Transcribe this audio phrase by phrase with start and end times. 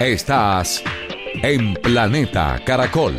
[0.00, 0.82] Estás
[1.42, 3.14] en Planeta Caracol.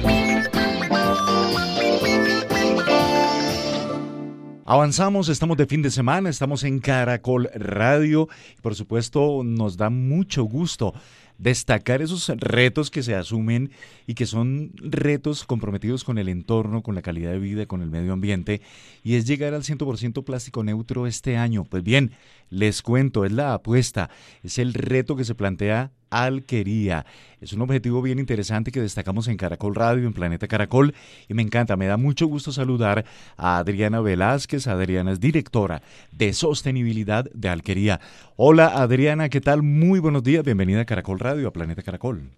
[4.66, 8.30] Avanzamos, estamos de fin de semana, estamos en Caracol Radio.
[8.62, 10.94] Por supuesto, nos da mucho gusto
[11.38, 13.72] destacar esos retos que se asumen
[14.08, 17.90] y que son retos comprometidos con el entorno, con la calidad de vida, con el
[17.90, 18.62] medio ambiente,
[19.04, 21.64] y es llegar al 100% plástico neutro este año.
[21.66, 22.12] Pues bien,
[22.50, 24.10] les cuento, es la apuesta,
[24.44, 27.06] es el reto que se plantea Alquería.
[27.40, 30.94] Es un objetivo bien interesante que destacamos en Caracol Radio, en Planeta Caracol,
[31.28, 33.06] y me encanta, me da mucho gusto saludar
[33.38, 34.68] a Adriana Velázquez.
[34.68, 38.00] Adriana es directora de sostenibilidad de Alquería.
[38.36, 39.64] Hola Adriana, ¿qué tal?
[39.64, 42.30] Muy buenos días, bienvenida a Caracol Radio, a Planeta Caracol.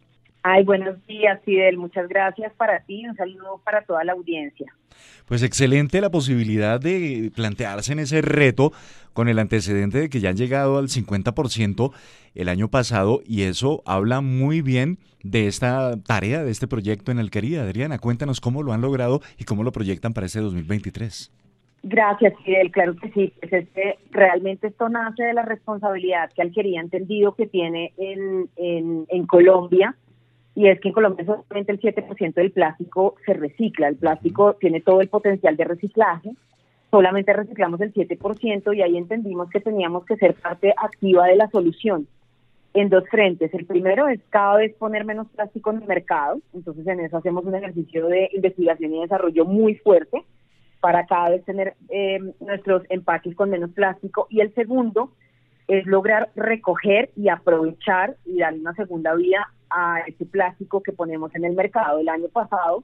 [0.46, 1.78] Ay, buenos días, Fidel.
[1.78, 3.06] Muchas gracias para ti.
[3.08, 4.74] Un saludo para toda la audiencia.
[5.26, 8.74] Pues excelente la posibilidad de plantearse en ese reto
[9.14, 11.94] con el antecedente de que ya han llegado al 50%
[12.36, 17.20] el año pasado y eso habla muy bien de esta tarea, de este proyecto en
[17.20, 17.62] Alquería.
[17.62, 21.32] Adriana, cuéntanos cómo lo han logrado y cómo lo proyectan para este 2023.
[21.84, 22.70] Gracias, Fidel.
[22.72, 23.34] Claro que sí.
[23.40, 28.50] Pues este, realmente esto nace de la responsabilidad que Alquería ha entendido que tiene en,
[28.58, 29.96] en, en Colombia
[30.56, 33.88] y es que en Colombia solamente el 7% del plástico se recicla.
[33.88, 36.32] El plástico tiene todo el potencial de reciclaje,
[36.92, 41.50] solamente reciclamos el 7% y ahí entendimos que teníamos que ser parte activa de la
[41.50, 42.08] solución
[42.76, 43.54] en dos frentes.
[43.54, 47.46] El primero es cada vez poner menos plástico en el mercado, entonces en eso hacemos
[47.46, 50.24] un ejercicio de investigación y desarrollo muy fuerte
[50.82, 54.28] para cada vez tener eh, nuestros empaques con menos plástico.
[54.30, 55.14] Y el segundo
[55.68, 61.34] es lograr recoger y aprovechar y darle una segunda vida a ese plástico que ponemos
[61.36, 62.00] en el mercado.
[62.00, 62.84] El año pasado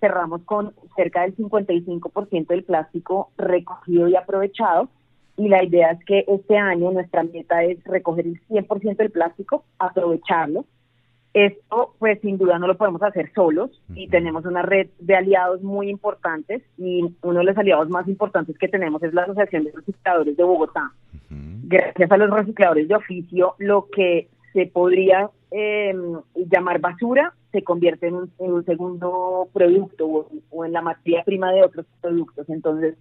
[0.00, 4.88] cerramos con cerca del 55% del plástico recogido y aprovechado
[5.36, 9.64] y la idea es que este año nuestra meta es recoger el 100% del plástico,
[9.78, 10.64] aprovecharlo.
[11.32, 15.62] Esto pues sin duda no lo podemos hacer solos y tenemos una red de aliados
[15.62, 19.72] muy importantes y uno de los aliados más importantes que tenemos es la Asociación de
[19.72, 20.92] Recicladores de Bogotá.
[21.30, 25.94] Gracias a los recicladores de oficio, lo que se podría eh,
[26.34, 31.86] llamar basura se convierte en un, segundo producto o, en la materia prima de otros
[32.00, 32.48] productos.
[32.48, 32.96] Entonces,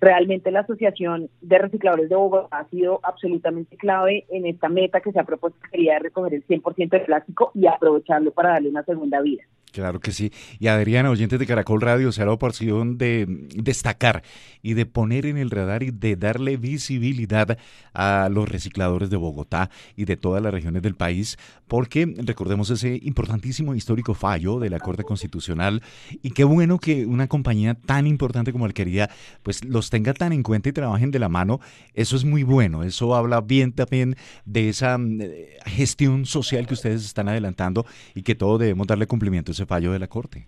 [0.00, 5.12] realmente la Asociación de Recicladores de Bogotá ha sido absolutamente clave en esta meta que
[5.12, 8.84] se ha propuesto, que quería recoger el 100% de plástico y aprovecharlo para darle una
[8.84, 9.42] segunda vida.
[9.72, 10.32] Claro que sí.
[10.58, 14.22] Y Adriana, oyentes de Caracol Radio, se ha la oportunidad de destacar
[14.62, 17.58] y de poner en el radar y de darle visibilidad
[17.92, 21.36] a los recicladores de Bogotá y de todas las regiones del país,
[21.66, 25.82] porque recordemos ese importantísimo histórico fallo de la Corte Constitucional
[26.22, 29.10] y qué bueno que una compañía tan importante como Alquería
[29.42, 31.60] pues los tenga tan en cuenta y trabajen de la mano.
[31.94, 32.82] Eso es muy bueno.
[32.82, 38.34] Eso habla bien también de esa eh, gestión social que ustedes están adelantando y que
[38.34, 40.46] todos debemos darle cumplimiento ese fallo de la Corte.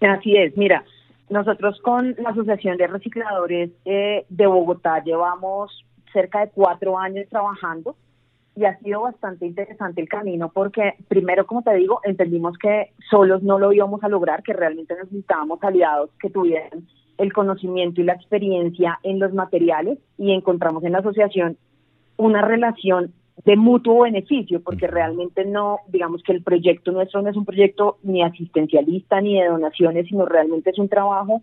[0.00, 0.84] Así es, mira,
[1.30, 7.94] nosotros con la Asociación de Recicladores eh, de Bogotá llevamos cerca de cuatro años trabajando
[8.56, 13.42] y ha sido bastante interesante el camino porque primero, como te digo, entendimos que solos
[13.42, 16.86] no lo íbamos a lograr, que realmente necesitábamos aliados que tuvieran
[17.18, 21.56] el conocimiento y la experiencia en los materiales y encontramos en la asociación
[22.16, 23.12] una relación
[23.44, 27.98] de mutuo beneficio, porque realmente no, digamos que el proyecto nuestro no es un proyecto
[28.02, 31.42] ni asistencialista ni de donaciones, sino realmente es un trabajo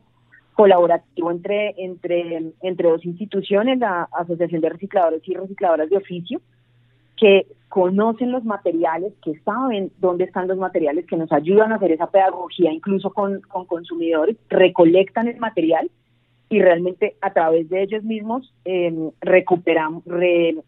[0.53, 6.41] colaborativo entre, entre, entre dos instituciones, la Asociación de Recicladores y Recicladoras de Oficio,
[7.17, 11.91] que conocen los materiales, que saben dónde están los materiales, que nos ayudan a hacer
[11.91, 15.89] esa pedagogía incluso con, con consumidores, recolectan el material
[16.49, 18.91] y realmente a través de ellos mismos eh,
[19.21, 20.03] recuperamos,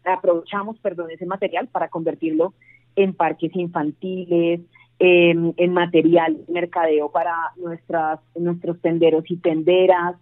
[0.04, 2.54] aprovechamos, perdón, ese material para convertirlo
[2.94, 4.60] en parques infantiles,
[5.04, 10.14] en material de mercadeo para nuestras, nuestros tenderos y tenderas,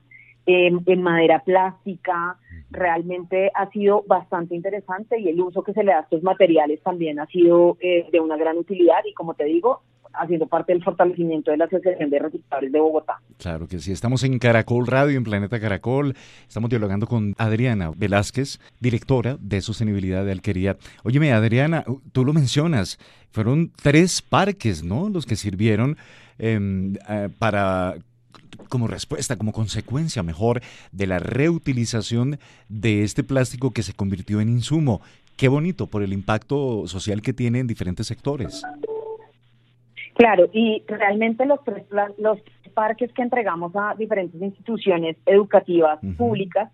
[0.47, 2.37] en madera plástica.
[2.71, 6.81] Realmente ha sido bastante interesante y el uso que se le da a estos materiales
[6.83, 10.83] también ha sido eh, de una gran utilidad y como te digo, haciendo parte del
[10.83, 13.21] fortalecimiento de la Asociación de Recicladores de Bogotá.
[13.39, 16.15] Claro que sí, estamos en Caracol Radio, en Planeta Caracol,
[16.49, 20.77] estamos dialogando con Adriana Velázquez, directora de Sostenibilidad de Alquería.
[21.05, 22.99] Óyeme, Adriana, tú lo mencionas,
[23.31, 25.09] fueron tres parques, ¿no?
[25.09, 25.97] Los que sirvieron
[26.39, 27.97] eh, para
[28.69, 30.63] como respuesta, como consecuencia mejor
[30.93, 35.01] de la reutilización de este plástico que se convirtió en insumo.
[35.37, 38.63] Qué bonito por el impacto social que tiene en diferentes sectores.
[40.21, 41.87] Claro, y realmente los tres,
[42.19, 42.39] los
[42.75, 46.71] parques que entregamos a diferentes instituciones educativas públicas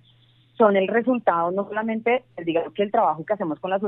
[0.59, 3.81] son el resultado no solamente, digamos que el trabajo que hacemos con las,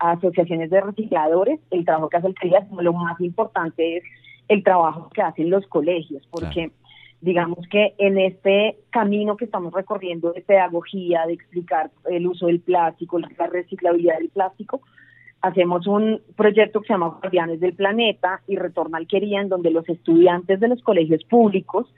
[0.00, 4.04] asociaciones de recicladores, el trabajo que hace el CRIA, sino lo más importante es
[4.48, 6.72] el trabajo que hacen los colegios, porque
[7.20, 12.58] digamos que en este camino que estamos recorriendo de pedagogía, de explicar el uso del
[12.58, 14.80] plástico, la reciclabilidad del plástico,
[15.42, 19.88] hacemos un proyecto que se llama Guardianes del Planeta y Retorna Alquería, en donde los
[19.88, 21.92] estudiantes de los colegios públicos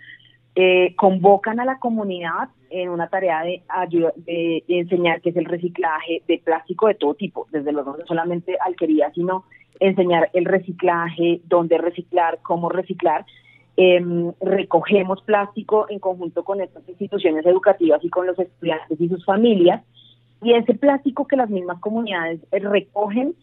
[0.57, 3.63] eh, convocan a la comunidad en una tarea de,
[4.27, 8.57] de, enseñar qué es el reciclaje de plástico de todo tipo, desde luego no solamente
[8.65, 9.45] alquería, sino
[9.81, 13.27] enseñar el reciclaje, dónde reciclar, cómo reciclar.
[13.77, 19.25] Em, recogemos plástico en conjunto con estas instituciones educativas y con los estudiantes y sus
[19.25, 19.83] familias.
[20.43, 23.35] Y ese plástico que las mismas comunidades recogen,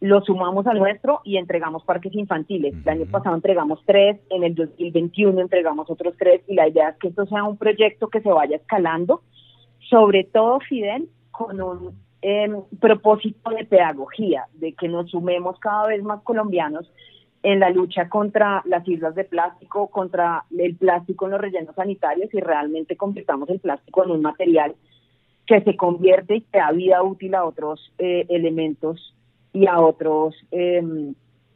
[0.00, 2.74] lo sumamos al nuestro y entregamos parques infantiles.
[2.74, 6.96] El año pasado entregamos tres, en el 2021 entregamos otros tres y la idea es
[6.96, 9.22] que esto sea un proyecto que se vaya escalando,
[9.90, 16.02] sobre todo, Fidel, con un em, propósito de pedagogía, de que nos sumemos cada vez
[16.02, 16.90] más colombianos
[17.42, 22.32] en la lucha contra las islas de plástico, contra el plástico en los rellenos sanitarios
[22.32, 24.74] y realmente convirtamos el plástico en un material
[25.50, 29.16] que se convierte y que da vida útil a otros eh, elementos
[29.52, 31.12] y a otros em,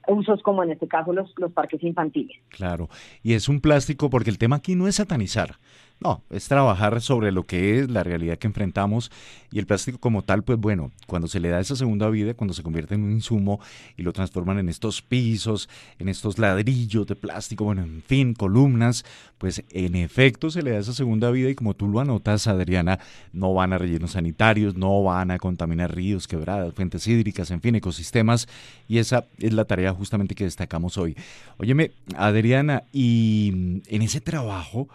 [0.09, 2.37] usos como en este caso los, los parques infantiles.
[2.49, 2.89] Claro,
[3.23, 5.59] y es un plástico porque el tema aquí no es satanizar,
[6.01, 9.11] no, es trabajar sobre lo que es la realidad que enfrentamos
[9.51, 12.53] y el plástico como tal, pues bueno, cuando se le da esa segunda vida, cuando
[12.53, 13.61] se convierte en un insumo
[13.97, 15.69] y lo transforman en estos pisos,
[15.99, 19.05] en estos ladrillos de plástico, bueno, en fin, columnas,
[19.39, 22.99] pues en efecto se le da esa segunda vida y como tú lo anotas, Adriana,
[23.33, 27.77] no van a rellenos sanitarios, no van a contaminar ríos, quebradas, fuentes hídricas, en fin,
[27.77, 28.49] ecosistemas
[28.89, 31.17] y esa es la tarea justamente que destacamos hoy.
[31.57, 34.89] Óyeme, Adriana, y en ese trabajo,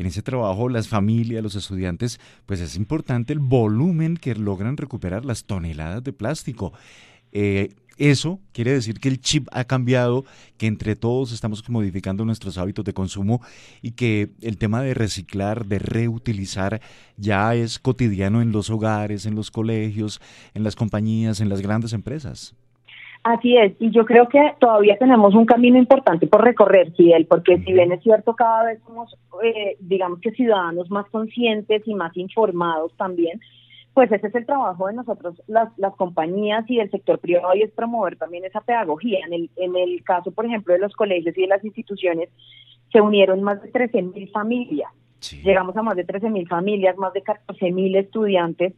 [0.00, 5.26] en ese trabajo las familias, los estudiantes, pues es importante el volumen que logran recuperar
[5.26, 6.72] las toneladas de plástico.
[7.32, 10.24] Eh, eso quiere decir que el chip ha cambiado,
[10.56, 13.42] que entre todos estamos modificando nuestros hábitos de consumo
[13.82, 16.80] y que el tema de reciclar, de reutilizar,
[17.18, 20.22] ya es cotidiano en los hogares, en los colegios,
[20.54, 22.54] en las compañías, en las grandes empresas.
[23.22, 27.58] Así es, y yo creo que todavía tenemos un camino importante por recorrer, Fidel, porque
[27.58, 32.16] si bien es cierto, cada vez somos, eh, digamos que ciudadanos más conscientes y más
[32.16, 33.38] informados también,
[33.92, 37.62] pues ese es el trabajo de nosotros, las, las compañías y el sector privado, y
[37.62, 39.18] es promover también esa pedagogía.
[39.26, 42.30] En el, en el caso, por ejemplo, de los colegios y de las instituciones,
[42.90, 44.90] se unieron más de 13 mil familias.
[45.44, 48.72] Llegamos a más de 13 mil familias, más de 14 mil estudiantes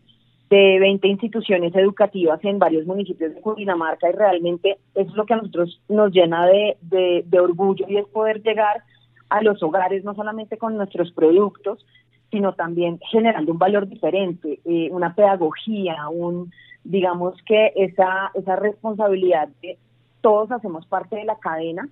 [0.52, 5.32] de 20 instituciones educativas en varios municipios de Cundinamarca y realmente eso es lo que
[5.32, 6.76] a nosotros nos llena de,
[7.24, 8.82] de, orgullo y es poder llegar
[9.30, 11.86] a los hogares no solamente con nuestros productos,
[12.30, 16.52] sino también generando un valor diferente, eh, una pedagogía, un
[16.84, 19.78] digamos que esa, esa responsabilidad de
[20.20, 21.88] todos hacemos parte de la cadena.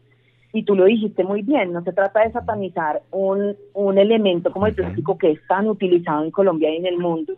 [0.52, 4.66] Y tú lo dijiste muy bien, no se trata de satanizar un, un elemento como
[4.66, 7.34] el plástico que es tan utilizado en Colombia y en el mundo,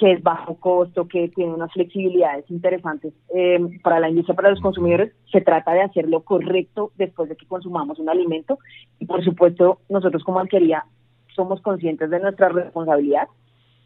[0.00, 4.60] que es bajo costo, que tiene unas flexibilidades interesantes eh, para la industria, para los
[4.62, 5.12] consumidores.
[5.30, 8.58] Se trata de hacer lo correcto después de que consumamos un alimento
[8.98, 10.86] y por supuesto nosotros como alquería
[11.36, 13.28] somos conscientes de nuestra responsabilidad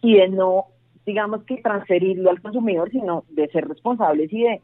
[0.03, 0.67] y de no,
[1.05, 4.61] digamos que transferirlo al consumidor, sino de ser responsables y de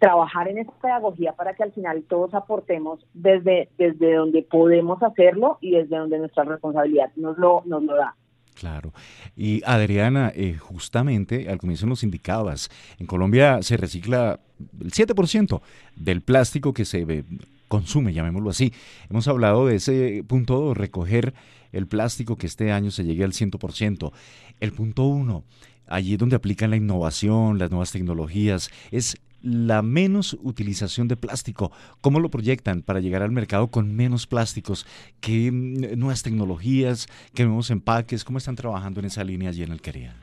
[0.00, 5.58] trabajar en esa pedagogía para que al final todos aportemos desde, desde donde podemos hacerlo
[5.60, 8.16] y desde donde nuestra responsabilidad nos lo, nos lo da.
[8.60, 8.92] Claro.
[9.34, 14.38] Y Adriana, eh, justamente al comienzo nos indicabas, en Colombia se recicla
[14.78, 15.62] el 7%
[15.96, 17.24] del plástico que se
[17.68, 18.74] consume, llamémoslo así.
[19.08, 21.32] Hemos hablado de ese punto 2, recoger
[21.72, 24.12] el plástico que este año se llegue al 100%.
[24.60, 25.42] El punto 1,
[25.86, 31.72] allí donde aplican la innovación, las nuevas tecnologías, es la menos utilización de plástico.
[32.00, 34.86] ¿Cómo lo proyectan para llegar al mercado con menos plásticos?
[35.20, 37.06] ¿Qué mm, nuevas tecnologías?
[37.34, 38.24] ¿Qué nuevos empaques?
[38.24, 40.14] ¿Cómo están trabajando en esa línea allí en Alquería?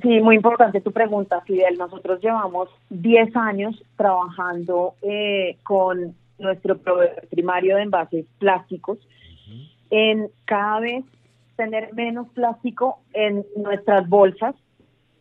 [0.00, 1.76] Sí, muy importante tu pregunta, Fidel.
[1.76, 8.98] Nosotros llevamos 10 años trabajando eh, con nuestro proveedor primario de envases plásticos,
[9.90, 11.04] en cada vez
[11.56, 14.54] tener menos plástico en nuestras bolsas.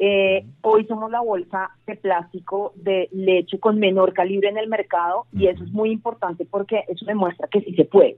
[0.04, 5.28] Eh, hoy somos la bolsa de plástico de leche con menor calibre en el mercado
[5.32, 8.18] y eso es muy importante porque eso demuestra que sí se puede.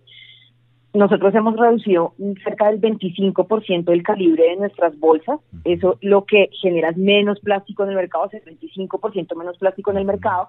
[0.94, 5.42] Nosotros hemos reducido cerca del 25% del calibre de nuestras bolsas.
[5.66, 9.92] Eso lo que genera es menos plástico en el mercado, es el 25% menos plástico
[9.92, 10.48] en el mercado.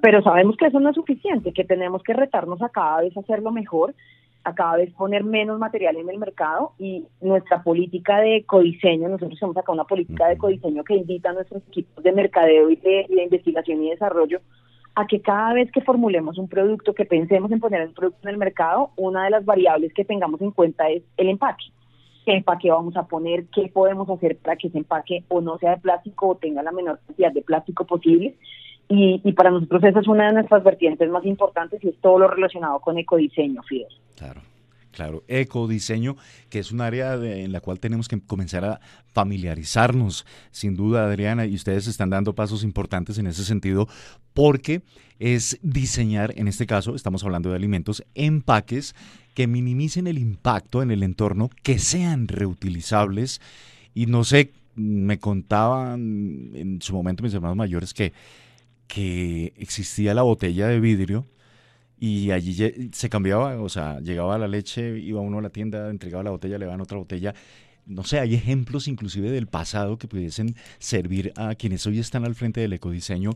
[0.00, 3.52] Pero sabemos que eso no es suficiente, que tenemos que retarnos a cada vez hacerlo
[3.52, 3.94] mejor,
[4.44, 9.40] a cada vez poner menos material en el mercado y nuestra política de ecodiseño, nosotros
[9.42, 13.06] hemos sacado una política de ecodiseño que invita a nuestros equipos de mercadeo y de
[13.08, 14.40] investigación y desarrollo
[14.94, 18.34] a que cada vez que formulemos un producto, que pensemos en poner el producto en
[18.34, 21.64] el mercado, una de las variables que tengamos en cuenta es el empaque.
[22.24, 23.46] ¿Qué empaque vamos a poner?
[23.46, 26.72] ¿Qué podemos hacer para que ese empaque o no sea de plástico o tenga la
[26.72, 28.36] menor cantidad de plástico posible?
[28.94, 32.18] Y, y para nosotros esa es una de nuestras vertientes más importantes y es todo
[32.18, 33.88] lo relacionado con ecodiseño, Fidel.
[34.16, 34.42] Claro.
[34.92, 36.16] Claro, ecodiseño,
[36.50, 38.80] que es un área en la cual tenemos que comenzar a
[39.14, 43.88] familiarizarnos, sin duda, Adriana, y ustedes están dando pasos importantes en ese sentido,
[44.34, 44.82] porque
[45.18, 48.94] es diseñar, en este caso, estamos hablando de alimentos, empaques
[49.34, 53.40] que minimicen el impacto en el entorno, que sean reutilizables,
[53.94, 58.12] y no sé, me contaban en su momento mis hermanos mayores que,
[58.92, 61.24] que existía la botella de vidrio,
[61.98, 66.22] y allí se cambiaba, o sea, llegaba la leche, iba uno a la tienda, entregaba
[66.24, 67.32] la botella, le daban otra botella.
[67.86, 72.34] No sé, hay ejemplos inclusive del pasado que pudiesen servir a quienes hoy están al
[72.34, 73.30] frente del ecodiseño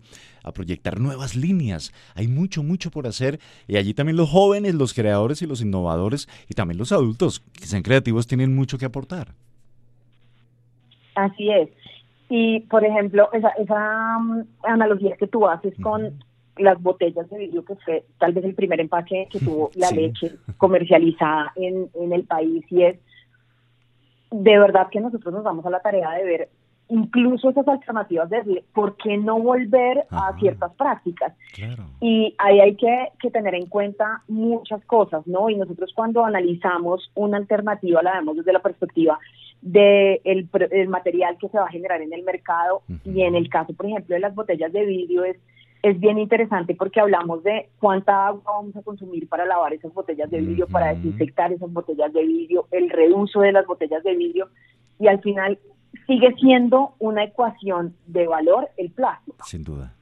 [0.44, 1.92] a proyectar nuevas líneas.
[2.14, 6.28] Hay mucho, mucho por hacer y allí también los jóvenes, los creadores y los innovadores
[6.48, 9.32] y también los adultos que sean creativos tienen mucho que aportar.
[11.14, 11.70] Así es.
[12.28, 16.18] Y, por ejemplo, esa, esa mm, analogía que tú haces con
[16.56, 20.32] las botellas de vidrio, que fue tal vez el primer empaque que tuvo la leche
[20.56, 22.98] comercializada en, en el país y es
[24.30, 26.48] de verdad que nosotros nos damos a la tarea de ver
[26.88, 31.34] incluso esas alternativas de por qué no volver a ciertas prácticas.
[32.00, 35.50] Y ahí hay que, que, tener en cuenta muchas cosas, ¿no?
[35.50, 39.18] Y nosotros cuando analizamos una alternativa la vemos desde la perspectiva
[39.66, 43.48] de el, el material que se va a generar en el mercado y en el
[43.48, 45.36] caso, por ejemplo, de las botellas de vidrio es
[45.82, 50.28] es bien interesante porque hablamos de cuánta agua vamos a consumir para lavar esas botellas
[50.30, 54.48] de vidrio, para desinfectar esas botellas de vidrio, el reuso de las botellas de vidrio
[54.98, 55.58] y al final
[56.06, 59.44] sigue siendo una ecuación de valor el plástico.
[59.44, 59.92] Sin duda.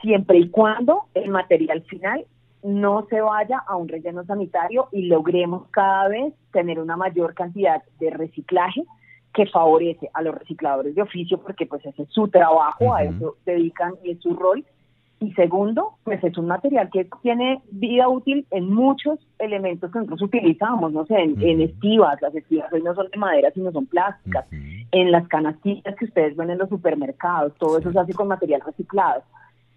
[0.00, 2.24] Siempre y cuando el material final
[2.62, 7.82] no se vaya a un relleno sanitario y logremos cada vez tener una mayor cantidad
[8.00, 8.84] de reciclaje
[9.34, 13.36] que favorece a los recicladores de oficio porque pues ese es su trabajo, a eso
[13.44, 14.64] dedican y es su rol.
[15.20, 20.22] Y segundo, pues es un material que tiene vida útil en muchos elementos que nosotros
[20.22, 24.46] utilizamos, no sé, en, estivas, las estivas hoy no son de madera, sino son plásticas,
[24.50, 28.60] en las canastillas que ustedes ven en los supermercados, todo eso se hace con material
[28.64, 29.22] reciclado.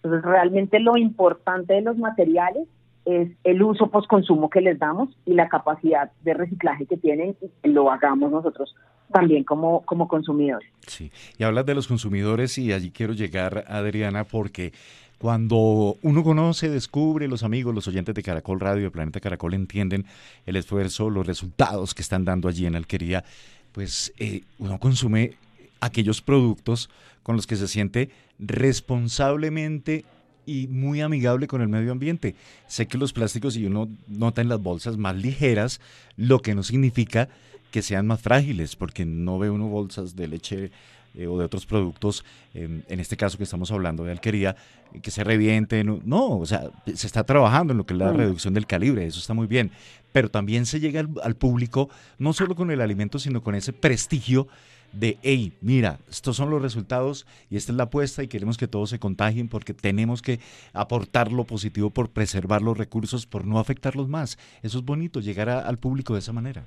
[0.03, 2.67] Entonces, realmente lo importante de los materiales
[3.07, 7.47] es el uso post-consumo que les damos y la capacidad de reciclaje que tienen y
[7.63, 8.75] que lo hagamos nosotros
[9.13, 10.69] también como, como consumidores.
[10.85, 14.73] Sí, y hablas de los consumidores y allí quiero llegar, Adriana, porque
[15.19, 20.05] cuando uno conoce, descubre, los amigos, los oyentes de Caracol Radio, de Planeta Caracol entienden
[20.45, 23.23] el esfuerzo, los resultados que están dando allí en Alquería,
[23.71, 25.35] pues eh, uno consume
[25.79, 26.89] aquellos productos
[27.23, 30.03] con los que se siente responsablemente
[30.47, 32.33] y muy amigable con el medio ambiente.
[32.65, 35.79] Sé que los plásticos, y uno nota en las bolsas más ligeras,
[36.15, 37.29] lo que no significa
[37.69, 40.71] que sean más frágiles, porque no ve uno bolsas de leche
[41.13, 42.23] eh, o de otros productos,
[42.53, 44.55] en este caso que estamos hablando de alquería,
[45.01, 46.01] que se revienten.
[46.05, 48.17] No, o sea, se está trabajando en lo que es la mm.
[48.17, 49.71] reducción del calibre, eso está muy bien.
[50.17, 54.47] Pero también se llega al, público no solo con el alimento, sino con ese prestigio
[54.91, 58.67] de, hey, mira, estos son los resultados y esta es la apuesta y queremos que
[58.67, 60.39] todos se contagien porque tenemos que
[60.73, 64.39] aportar lo positivo por preservar los recursos, por no afectarlos más.
[64.63, 66.63] Eso es bonito, llegar al público de esa manera.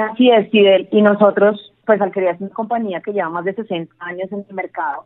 [0.00, 0.88] Así es, Fidel.
[0.92, 4.54] Y nosotros pues Alquería es una compañía que lleva más de 60 años en el
[4.54, 5.04] mercado,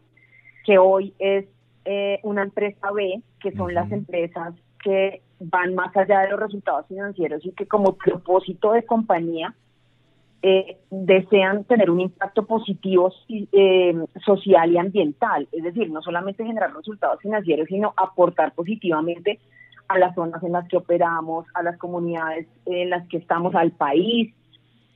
[0.64, 1.46] que hoy es
[1.84, 6.86] eh, una empresa B, que son las empresas que van más allá de los resultados
[6.86, 9.54] financieros y que como propósito de compañía
[10.42, 13.94] eh, desean tener un impacto positivo eh,
[14.24, 19.38] social y ambiental, es decir, no solamente generar resultados financieros, sino aportar positivamente
[19.88, 23.72] a las zonas en las que operamos, a las comunidades en las que estamos, al
[23.72, 24.32] país,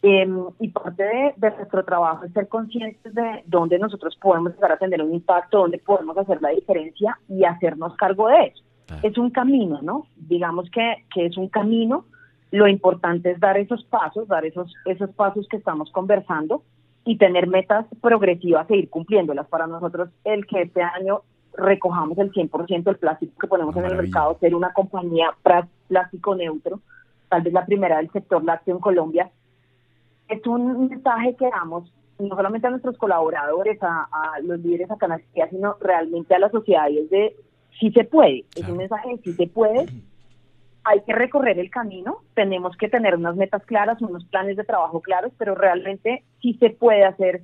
[0.06, 4.76] Em, y parte de, nuestro trabajo es ser conscientes de dónde nosotros podemos llegar a
[4.76, 8.62] tener un impacto, dónde podemos hacer la diferencia y hacernos cargo de eso.
[9.02, 10.06] Es un camino, ¿no?
[10.16, 12.04] Digamos que, que es un camino.
[12.50, 16.62] Lo importante es dar esos pasos, dar esos, esos pasos que estamos conversando
[17.04, 19.46] y tener metas progresivas e ir cumpliéndolas.
[19.48, 21.22] Para nosotros, el que este año
[21.56, 25.30] recojamos el 100% del plástico que ponemos en el mercado, ser una compañía
[25.88, 26.80] plástico neutro,
[27.28, 29.30] tal vez la primera del sector lácteo en Colombia,
[30.28, 34.08] es un mensaje que damos no solamente a nuestros colaboradores, a,
[34.42, 37.36] los líderes acá en la sino realmente a la sociedad y es de
[37.78, 39.86] si se puede, es un mensaje de si se puede,
[40.84, 45.00] hay que recorrer el camino, tenemos que tener unas metas claras, unos planes de trabajo
[45.00, 47.42] claros, pero realmente sí se puede hacer,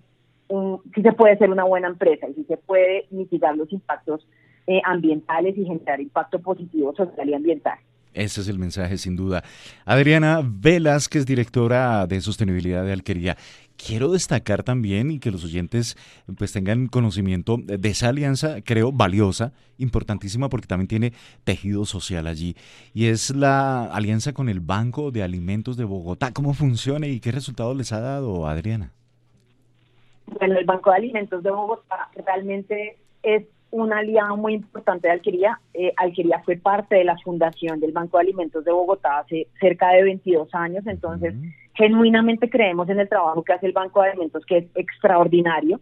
[0.48, 4.26] un, sí se puede ser una buena empresa y sí se puede mitigar los impactos
[4.66, 7.78] eh, ambientales y generar impacto positivo social y ambiental.
[8.12, 9.44] Ese es el mensaje, sin duda.
[9.84, 13.36] Adriana Velázquez, directora de sostenibilidad de Alquería.
[13.86, 15.96] Quiero destacar también y que los oyentes
[16.36, 21.12] pues tengan conocimiento de esa alianza, creo, valiosa, importantísima porque también tiene
[21.44, 22.56] tejido social allí.
[22.92, 26.32] Y es la alianza con el Banco de Alimentos de Bogotá.
[26.32, 28.92] ¿Cómo funciona y qué resultados les ha dado, Adriana?
[30.26, 35.60] Bueno, el Banco de Alimentos de Bogotá realmente es un aliado muy importante de Alquería.
[35.74, 39.90] Eh, Alquería fue parte de la fundación del Banco de Alimentos de Bogotá hace cerca
[39.90, 41.34] de 22 años, entonces
[41.80, 45.80] genuinamente creemos en el trabajo que hace el Banco de Alimentos, que es extraordinario.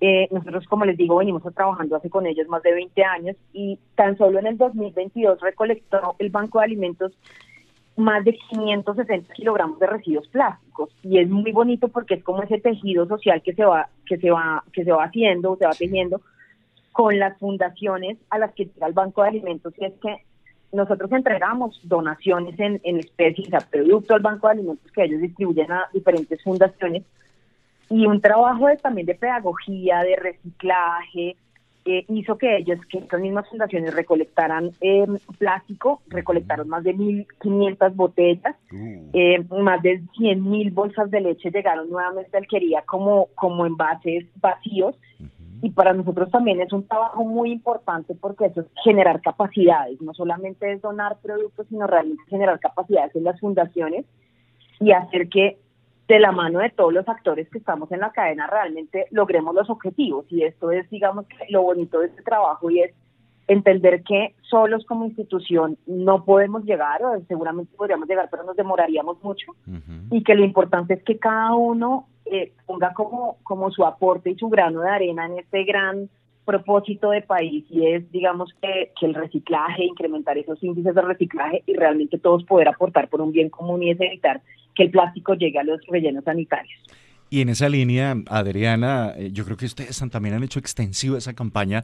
[0.00, 3.78] Eh, nosotros, como les digo, venimos trabajando hace con ellos más de 20 años y
[3.96, 7.12] tan solo en el 2022 recolectó el Banco de Alimentos
[7.96, 10.90] más de 560 kilogramos de residuos plásticos.
[11.02, 14.30] Y es muy bonito porque es como ese tejido social que se va que se
[14.30, 16.20] va que se va haciendo se va tejiendo
[16.92, 19.74] con las fundaciones a las que llega el Banco de Alimentos.
[19.78, 20.16] Y es que
[20.72, 25.70] nosotros entregamos donaciones en, en especies a producto al Banco de Alimentos que ellos distribuyen
[25.70, 27.04] a diferentes fundaciones
[27.90, 31.36] y un trabajo de, también de pedagogía, de reciclaje,
[31.84, 35.04] eh, hizo que ellos, que estas mismas fundaciones recolectaran eh,
[35.36, 39.10] plástico, recolectaron más de 1.500 botellas, uh.
[39.12, 44.96] eh, más de 100.000 bolsas de leche llegaron nuevamente a alquería como, como envases vacíos
[45.62, 50.12] y para nosotros también es un trabajo muy importante porque eso es generar capacidades, no
[50.12, 54.04] solamente es donar productos, sino realmente generar capacidades en las fundaciones
[54.80, 55.58] y hacer que
[56.08, 59.70] de la mano de todos los actores que estamos en la cadena realmente logremos los
[59.70, 60.26] objetivos.
[60.30, 62.92] Y esto es, digamos, lo bonito de este trabajo y es
[63.48, 69.22] entender que solos como institución no podemos llegar, o seguramente podríamos llegar, pero nos demoraríamos
[69.22, 69.52] mucho,
[70.10, 74.36] y que lo importante es que cada uno eh, ponga como, como su aporte y
[74.36, 76.08] su grano de arena en este gran
[76.44, 81.62] propósito de país y es, digamos, que, que, el reciclaje, incrementar esos índices de reciclaje
[81.66, 84.40] y realmente todos poder aportar por un bien común y es evitar
[84.74, 86.80] que el plástico llegue a los rellenos sanitarios.
[87.32, 91.32] Y en esa línea, Adriana, eh, yo creo que ustedes también han hecho extensiva esa
[91.32, 91.82] campaña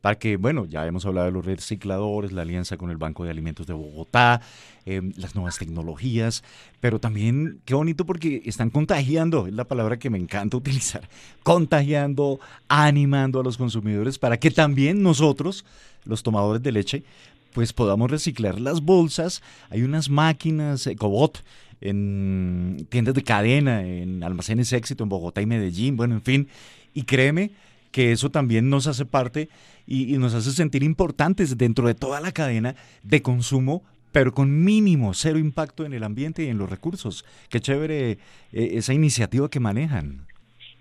[0.00, 3.30] para que, bueno, ya hemos hablado de los recicladores, la alianza con el Banco de
[3.30, 4.40] Alimentos de Bogotá,
[4.86, 6.42] em, las nuevas tecnologías,
[6.80, 10.56] pero también qué bonito porque están contagiando, es la palabra que me encanta
[10.96, 11.08] utilizar,
[11.44, 15.64] contagiando, animando a los consumidores para que también nosotros,
[16.06, 17.04] los tomadores de leche,
[17.52, 19.42] pues podamos reciclar las bolsas.
[19.70, 21.44] Hay unas máquinas, EcoBot,
[21.80, 26.48] en tiendas de cadena, en almacenes éxito en Bogotá y Medellín, bueno, en fin.
[26.94, 27.50] Y créeme
[27.90, 29.48] que eso también nos hace parte
[29.86, 35.12] y, nos hace sentir importantes dentro de toda la cadena de consumo pero con mínimo,
[35.12, 37.26] cero impacto en el ambiente y en los recursos.
[37.50, 38.18] Qué chévere eh,
[38.52, 40.26] esa iniciativa que manejan.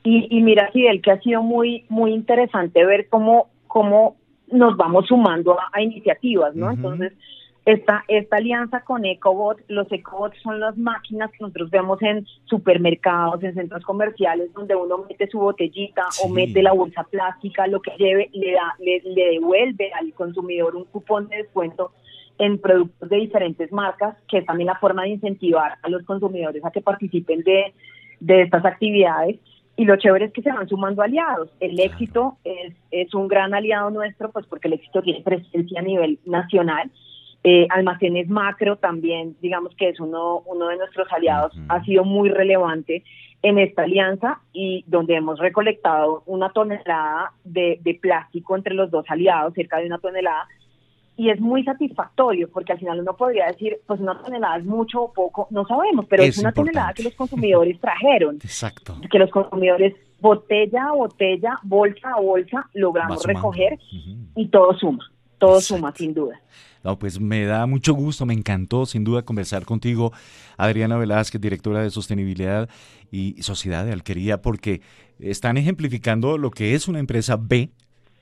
[0.05, 4.15] Y, y mira, Fidel, que ha sido muy, muy interesante ver cómo, cómo
[4.51, 6.71] nos vamos sumando a, iniciativas, ¿no?
[6.71, 7.13] Entonces,
[7.67, 13.43] esta, esta alianza con EcoBot, los EcoBots son las máquinas que nosotros vemos en supermercados,
[13.43, 17.91] en centros comerciales, donde uno mete su botellita o mete la bolsa plástica, lo que
[17.97, 21.91] lleve, le, da, le, devuelve al consumidor un cupón de descuento
[22.39, 26.63] en productos de diferentes marcas, que es también la forma de incentivar a los consumidores
[26.63, 27.73] a que participen de,
[28.21, 29.41] de estas actividades.
[29.75, 31.49] Y lo chévere es que se van sumando aliados.
[31.59, 35.83] El éxito es, es un gran aliado nuestro, pues porque el éxito tiene presencia a
[35.83, 36.89] nivel nacional
[37.49, 42.27] eh, almacenes macro también, digamos que es uno, uno de nuestros aliados, ha sido muy
[42.27, 43.05] relevante
[43.41, 49.53] en esta alianza y donde hemos recolectado una tonelada de, plástico entre los dos aliados,
[49.53, 50.45] cerca de una tonelada,
[51.15, 55.03] y es muy satisfactorio porque al final uno podría decir, pues una tonelada es mucho
[55.03, 58.35] o poco, no sabemos, pero es, una tonelada que los consumidores trajeron.
[58.43, 58.93] Exacto.
[59.09, 63.79] Que los consumidores botella a botella, bolsa a bolsa, logramos recoger
[64.35, 66.41] y todo suma, todo suma sin duda.
[66.83, 70.13] No, pues me da mucho gusto, me encantó sin duda conversar contigo,
[70.57, 72.69] Adriana Velázquez, directora de Sostenibilidad
[73.11, 74.81] y Sociedad de Alquería, porque
[75.19, 77.71] están ejemplificando lo que es una empresa B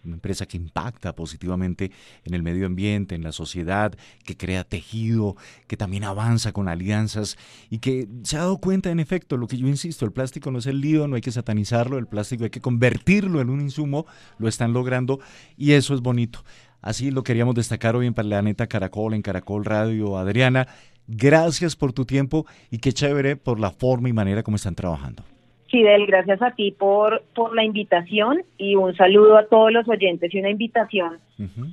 [0.06, 1.91] una empresa que impacta positivamente
[2.23, 5.36] en el medio ambiente, en la sociedad, que crea tejido,
[5.67, 7.38] que también avanza con alianzas
[7.69, 10.60] y que se ha dado cuenta, en efecto, lo que yo insisto, el plástico no
[10.60, 14.06] es el lío, no hay que satanizarlo, el plástico hay que convertirlo en un insumo,
[14.38, 15.19] lo están logrando
[15.58, 16.43] y eso es bonito.
[16.86, 20.17] Así lo queríamos destacar hoy en Planeta Caracol, en Caracol Radio.
[20.17, 20.67] Adriana,
[21.08, 25.24] gracias por tu tiempo y qué chévere por la forma y manera como están trabajando.
[25.71, 30.32] Fidel, gracias a ti por, por la invitación y un saludo a todos los oyentes
[30.32, 31.17] y una invitación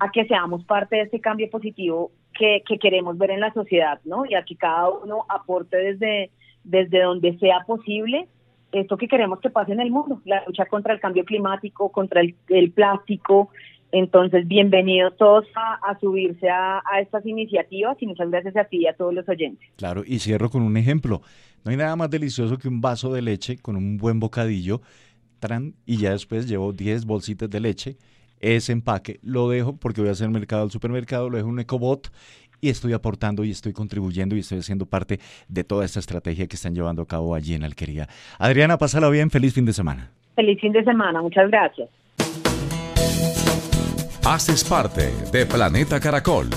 [0.01, 4.01] a que seamos parte de este cambio positivo que, que, queremos ver en la sociedad,
[4.07, 4.25] ¿no?
[4.25, 6.31] Y a que cada uno aporte desde,
[6.64, 8.29] desde donde sea posible
[8.72, 12.22] esto que queremos que pase en el mundo, la lucha contra el cambio climático, contra
[12.22, 13.51] el, el plástico,
[13.92, 18.94] entonces, bienvenidos todos a, subirse a, estas iniciativas y muchas gracias a ti y a
[18.94, 19.68] todos los oyentes.
[19.76, 21.20] Claro, y cierro con un ejemplo.
[21.62, 24.81] No hay nada más delicioso que un vaso de leche con un buen bocadillo,
[25.40, 27.96] tran, y ya después llevo 10 bolsitas de leche.
[28.40, 31.61] Ese empaque lo dejo porque voy a hacer mercado al supermercado, lo dejo en un
[31.61, 32.11] ecobot
[32.62, 36.57] y estoy aportando y estoy contribuyendo y estoy haciendo parte de toda esta estrategia que
[36.57, 38.09] están llevando a cabo allí en Alquería.
[38.38, 40.11] Adriana, pásala bien, feliz fin de semana.
[40.35, 41.90] Feliz fin de semana, muchas gracias.
[44.24, 46.48] Haces parte de Planeta Caracol